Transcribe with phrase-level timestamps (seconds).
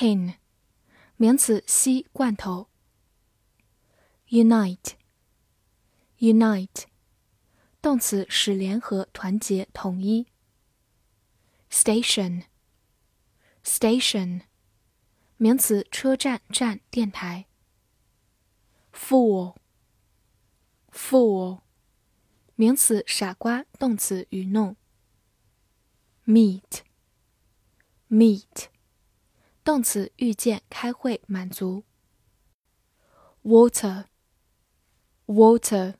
[0.00, 0.34] Tin，tin，
[1.18, 2.70] 名词，吸罐头。
[4.28, 6.84] Unite，unite，
[7.82, 10.28] 动词，使联合、团结、统一。
[11.70, 14.40] Station，station，
[15.36, 17.44] 名词，车站、站、电台。
[18.94, 19.54] Fool。
[20.90, 21.60] fool，
[22.54, 24.76] 名词，傻瓜；动词，愚弄。
[26.24, 26.80] meet，meet，
[29.70, 31.84] 动词，遇见、开会、满足。
[33.44, 35.94] water，water，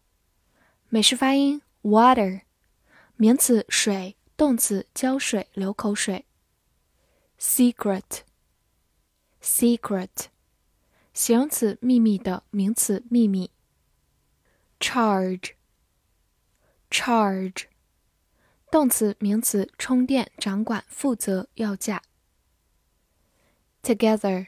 [0.88, 2.41] 美式发音 water，
[3.14, 6.26] 名词，水；动词，浇水、流口水。
[7.38, 10.08] secret，secret，
[11.14, 13.52] 形容词，秘密的；名词，秘密。
[14.80, 15.52] charge
[16.91, 17.66] charge
[18.68, 22.02] 动词名词充电掌管负责要价
[23.81, 24.47] together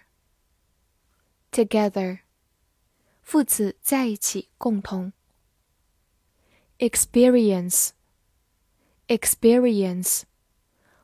[1.51, 2.19] together
[3.21, 5.13] 副词在一起共同
[6.79, 7.89] experience
[9.07, 10.23] experience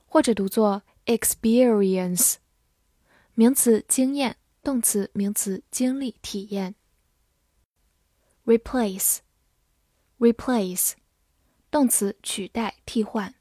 [0.06, 2.36] 或者读作 experience
[3.34, 6.76] 名词经验动词名词经历体验
[8.45, 9.20] replace
[10.20, 10.94] replace
[11.70, 13.34] 动词取代替换。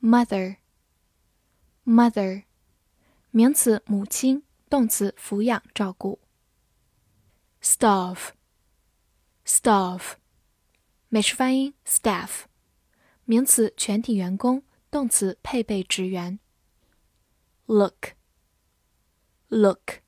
[0.00, 0.58] mother
[1.84, 2.44] mother
[3.33, 6.19] 名词母亲，动词抚养照顾。
[7.61, 8.31] staff
[9.45, 10.15] staff
[11.07, 12.41] 美式发音 staff
[13.23, 16.39] 名词全体员工，动词配备职员。
[17.67, 18.15] look
[19.47, 20.01] look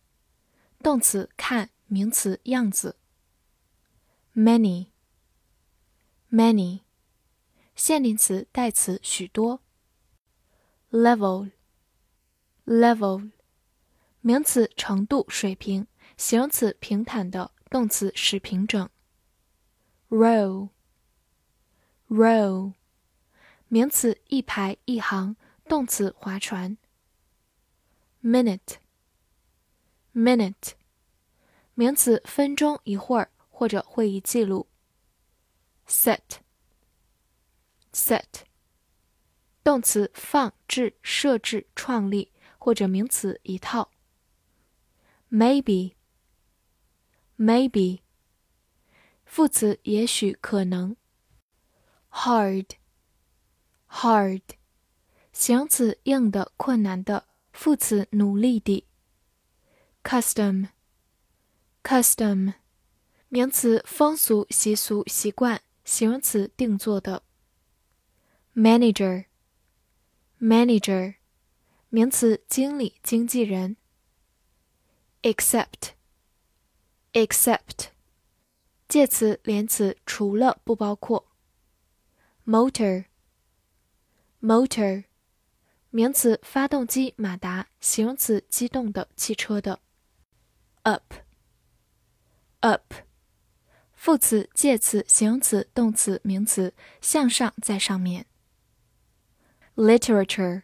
[0.80, 2.98] 动词看，名词样子。
[4.36, 4.88] many
[6.30, 6.82] many
[7.74, 9.62] 限定词代词许多。
[10.92, 11.52] level
[12.66, 13.32] level
[14.22, 15.88] 名词程度水平，
[16.18, 18.90] 形容词平坦的，动词使平整。
[20.10, 20.70] row
[22.10, 22.74] row
[23.68, 25.36] 名词一排一行，
[25.66, 26.78] 动词划船。
[28.24, 28.78] minute
[30.14, 30.74] minute
[31.74, 33.30] 名词分钟一会儿。
[33.56, 34.68] 或者会议记录。
[35.88, 36.20] set
[37.94, 38.42] set
[39.64, 42.33] 动词放置、设置、创立，
[42.64, 43.92] 或者名词一套。
[45.30, 45.96] maybe
[47.38, 48.00] maybe
[49.26, 50.96] 副词也许、可能。
[52.10, 52.68] hard
[53.90, 54.44] hard
[55.34, 58.88] 形容词硬的、困难的，副词努力的。
[60.02, 60.70] custom
[61.84, 62.54] custom
[63.28, 67.24] 名词风俗习俗习惯，形容词定做的。
[68.56, 71.16] manager，manager，
[71.96, 73.78] 名词经理经纪人。
[75.22, 77.90] except，except，
[78.88, 81.28] 介词连词除了不包括。
[82.48, 85.04] motor，motor，
[85.92, 89.80] 名词发动机马达，形容词机动的汽车的。
[90.82, 92.92] up，up。
[93.94, 98.26] 副词、介词、形容词、动词、名词，向上，在上面。
[99.76, 100.64] literature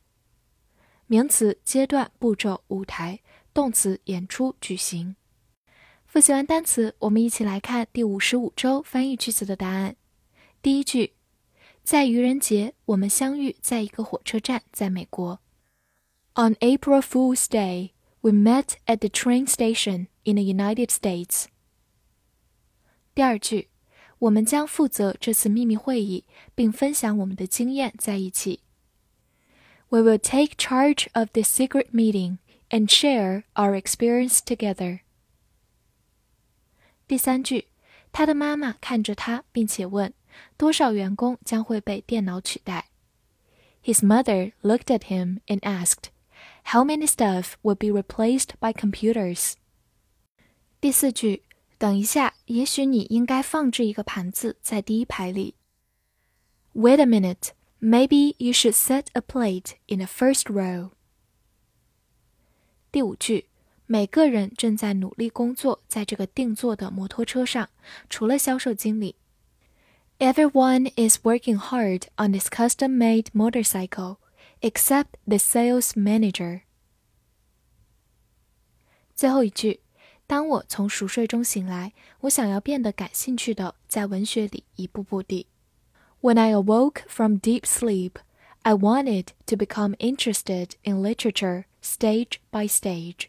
[1.11, 3.19] 名词阶段、步骤、舞台，
[3.53, 5.17] 动词演出、举行。
[6.05, 9.97] 复习完单词，我们一起来看第五十五周翻译句子的答案。
[10.61, 11.15] 第一句，
[11.83, 15.41] 在愚人节，我们相遇在一个火车站，在美国。
[16.35, 17.91] On April Fool's Day,
[18.21, 21.47] we met at the train station in the United States.
[23.13, 23.67] 第二句，
[24.19, 26.23] 我们将负责这次秘密会议，
[26.55, 28.61] 并分享我们的经验在一起。
[29.90, 32.38] We will take charge of the secret meeting
[32.70, 35.00] and share our experience together.
[37.06, 37.68] 第三句，
[38.10, 40.12] 他的妈妈看着他，并且问：
[40.56, 42.86] 多少员工将会被电脑取代？
[43.84, 46.10] His mother looked at him and asked,
[46.64, 49.54] "How many staff will be replaced by computers?"
[50.80, 51.44] 第四句，
[51.78, 55.54] 等一下，也许你应该放置一个盘子在第一排里。
[56.74, 57.50] Wait a minute,
[57.80, 60.90] maybe you should set a plate in the first row.
[62.90, 63.46] 第五句。
[63.88, 67.70] 每个人正在努力工作，在这个定做的摩托车上，
[68.10, 69.14] 除了销售经理。
[70.18, 74.16] Everyone is working hard on this custom-made motorcycle,
[74.60, 76.62] except the sales manager.
[79.14, 79.82] 最后一句，
[80.26, 81.92] 当我从熟睡中醒来，
[82.22, 85.46] 我想要变得感兴趣的，在文学里一步步地。
[86.20, 88.18] When I awoke from deep sleep,
[88.62, 93.28] I wanted to become interested in literature, stage by stage.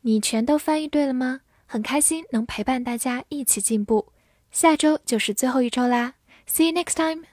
[0.00, 1.42] 你全都翻译对了吗？
[1.66, 4.12] 很开心能陪伴大家一起进步。
[4.50, 6.14] 下周就是最后一周啦，
[6.48, 7.26] See you next time.